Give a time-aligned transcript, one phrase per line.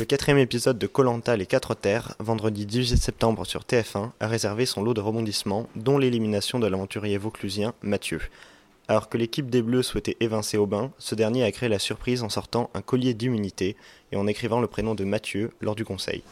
[0.00, 4.64] Le quatrième épisode de Colanta Les Quatre Terres, vendredi 18 septembre sur TF1, a réservé
[4.64, 8.18] son lot de rebondissements, dont l'élimination de l'aventurier vauclusien Mathieu.
[8.88, 12.30] Alors que l'équipe des Bleus souhaitait évincer Aubin, ce dernier a créé la surprise en
[12.30, 13.76] sortant un collier d'immunité
[14.10, 16.22] et en écrivant le prénom de Mathieu lors du conseil.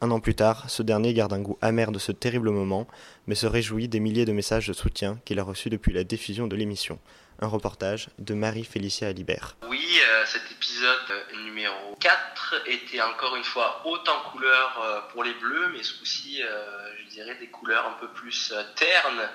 [0.00, 2.86] Un an plus tard, ce dernier garde un goût amer de ce terrible moment,
[3.26, 6.46] mais se réjouit des milliers de messages de soutien qu'il a reçus depuis la diffusion
[6.46, 7.00] de l'émission.
[7.40, 9.56] Un reportage de Marie-Félicia Alibert.
[9.68, 15.00] Oui, euh, cet épisode euh, numéro 4 était encore une fois haut en couleur euh,
[15.12, 19.28] pour les Bleus, mais ce je dirais des couleurs un peu plus ternes,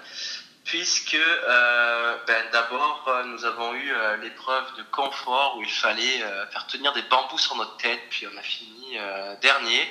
[0.64, 1.18] puisque
[2.28, 6.20] ben, d'abord nous avons eu l'épreuve de confort où il fallait
[6.52, 8.98] faire tenir des bambous sur notre tête, puis on a fini
[9.42, 9.88] dernier.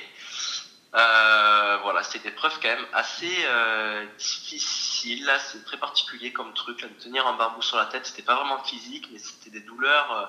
[0.94, 5.24] Euh, voilà, c'était une épreuve quand même assez euh, difficile.
[5.24, 6.82] Là, c'est très particulier comme truc.
[6.82, 9.60] Là, de tenir un bambou sur la tête, c'était pas vraiment physique, mais c'était des
[9.60, 10.26] douleurs euh,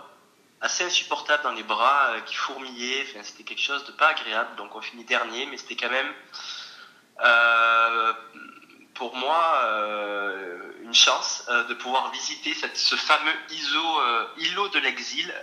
[0.61, 3.05] assez insupportables dans les bras euh, qui fourmillaient.
[3.23, 4.55] C'était quelque chose de pas agréable.
[4.55, 6.13] Donc, on finit dernier, mais c'était quand même
[8.95, 9.61] pour moi
[10.81, 14.01] une chance de pouvoir visiter cette, ce fameux ISO,
[14.37, 15.33] îlot de l'exil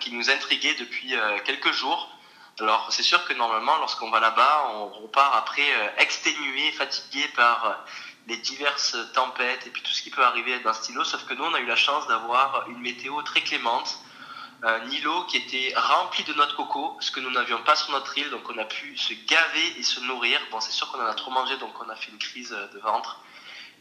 [0.00, 2.17] qui nous intriguait depuis quelques jours.
[2.60, 7.64] Alors c'est sûr que normalement lorsqu'on va là-bas, on repart après euh, exténué, fatigué par
[7.64, 7.72] euh,
[8.26, 11.44] les diverses tempêtes et puis tout ce qui peut arriver ce stylo, sauf que nous
[11.44, 14.00] on a eu la chance d'avoir une météo très clémente,
[14.64, 17.92] un îlot qui était rempli de noix de coco, ce que nous n'avions pas sur
[17.92, 20.40] notre île, donc on a pu se gaver et se nourrir.
[20.50, 22.78] Bon c'est sûr qu'on en a trop mangé, donc on a fait une crise de
[22.80, 23.20] ventre.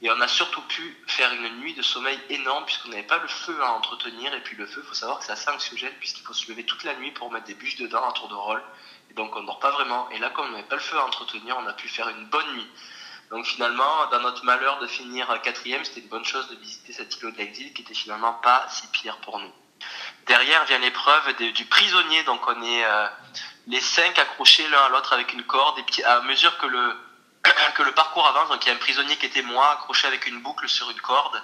[0.02, 3.28] Et on a surtout pu faire une nuit de sommeil énorme puisqu'on n'avait pas le
[3.28, 4.34] feu à entretenir.
[4.34, 6.66] Et puis le feu, il faut savoir que c'est assez anxiogène puisqu'il faut se lever
[6.66, 8.62] toute la nuit pour mettre des bûches dedans à tour de rôle.
[9.10, 10.10] Et donc on ne dort pas vraiment.
[10.12, 12.26] Et là, comme on n'avait pas le feu à entretenir, on a pu faire une
[12.26, 12.68] bonne nuit.
[13.32, 17.18] Donc finalement, dans notre malheur de finir quatrième, c'était une bonne chose de visiter cet
[17.18, 19.52] îlot de l'exil qui était finalement pas si pire pour nous.
[20.28, 22.24] Derrière vient l'épreuve du prisonnier.
[22.24, 23.08] Donc on est euh,
[23.66, 25.80] les cinq accrochés l'un à l'autre avec une corde.
[25.80, 26.96] Et à mesure que le,
[27.76, 30.26] que le parcours avance, donc il y a un prisonnier qui était moi, accroché avec
[30.28, 31.42] une boucle sur une corde.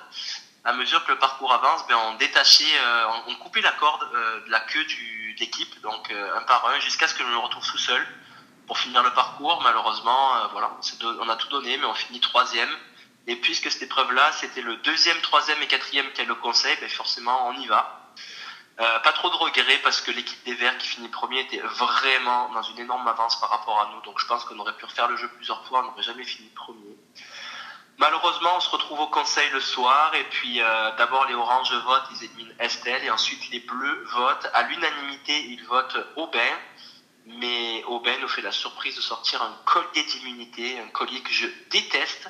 [0.65, 4.45] À mesure que le parcours avance, ben, on détachait, euh, on coupait la corde euh,
[4.45, 7.27] de la queue du, de l'équipe, donc euh, un par un, jusqu'à ce que je
[7.27, 8.05] me retrouve tout seul
[8.65, 9.61] pour finir le parcours.
[9.61, 10.71] Malheureusement, voilà,
[11.19, 12.69] on a tout donné, mais on finit troisième.
[13.27, 17.47] Et puisque cette épreuve-là, c'était le deuxième, troisième et quatrième qu'elle le conseil, ben forcément,
[17.49, 18.02] on y va.
[18.79, 22.49] Euh, pas trop de regrets parce que l'équipe des Verts qui finit premier était vraiment
[22.49, 24.01] dans une énorme avance par rapport à nous.
[24.01, 26.49] Donc je pense qu'on aurait pu refaire le jeu plusieurs fois, on n'aurait jamais fini
[26.49, 26.97] premier.
[27.99, 32.07] Malheureusement, on se retrouve au conseil le soir et puis euh, d'abord les oranges votent,
[32.15, 34.49] ils éliminent Estelle et ensuite les bleus votent.
[34.55, 36.39] À l'unanimité, ils votent Aubin.
[37.25, 41.47] Mais Aubin nous fait la surprise de sortir un collier d'immunité, un collier que je
[41.69, 42.29] déteste.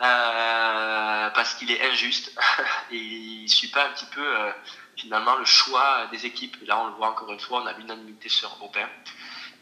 [0.00, 2.36] Euh, parce qu'il est injuste
[2.90, 4.50] et il suit pas un petit peu euh,
[4.96, 6.56] finalement le choix des équipes.
[6.66, 8.88] Là, on le voit encore une fois, on a l'unanimité sur Aubin.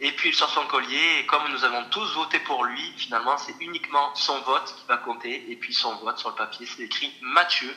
[0.00, 3.37] Et puis il sort son collier, et comme nous avons tous voté pour lui, finalement,
[3.37, 5.50] c'est uniquement son vote qui va compter.
[5.50, 7.72] Et puis son vote sur le papier, c'est écrit Mathieu.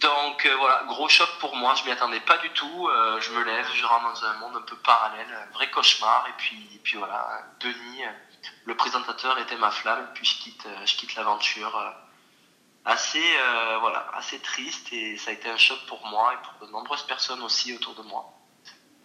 [0.00, 2.88] Donc euh, voilà, gros choc pour moi, je m'y attendais pas du tout.
[3.20, 6.24] Je me lève, je rentre dans un monde un peu parallèle, un vrai cauchemar.
[6.28, 6.32] Et
[6.84, 8.04] puis voilà, Denis,
[8.64, 10.08] le présentateur, était ma flamme.
[10.14, 11.96] Puis je quitte, quitte l'aventure
[12.88, 16.66] assez, euh, voilà, assez triste et ça a été un choc pour moi et pour
[16.66, 18.32] de nombreuses personnes aussi autour de moi.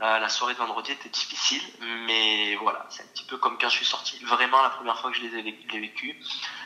[0.02, 1.62] Euh, la soirée de vendredi était difficile,
[2.08, 4.24] mais voilà, c'est un petit peu comme quand je suis sorti.
[4.24, 6.18] Vraiment, la première fois que je les ai vécu,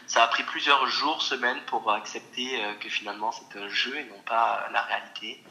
[0.05, 4.05] ça a pris plusieurs jours, semaines pour accepter euh, que finalement c'était un jeu et
[4.05, 5.43] non pas la réalité.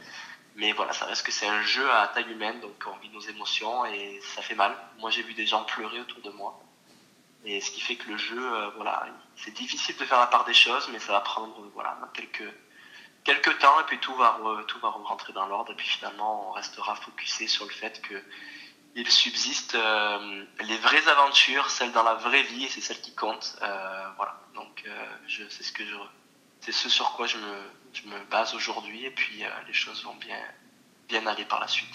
[0.54, 3.20] Mais voilà, ça reste que c'est un jeu à taille humaine, donc on vit nos
[3.20, 4.74] émotions et ça fait mal.
[4.98, 6.58] Moi, j'ai vu des gens pleurer autour de moi.
[7.48, 9.06] Et ce qui fait que le jeu, euh, voilà,
[9.36, 12.52] c'est difficile de faire la part des choses, mais ça va prendre voilà, quelques,
[13.22, 15.70] quelques temps et puis tout va, tout va rentrer dans l'ordre.
[15.70, 18.20] Et puis finalement, on restera focusé sur le fait que
[18.96, 23.14] il subsiste euh, les vraies aventures, celles dans la vraie vie, et c'est celles qui
[23.14, 23.56] comptent.
[23.62, 24.84] Euh, voilà, donc
[25.28, 25.94] c'est ce que je,
[26.60, 30.14] c'est ce sur quoi je me, je me base aujourd'hui, et puis les choses vont
[30.14, 30.40] bien,
[31.08, 31.94] bien aller par la suite.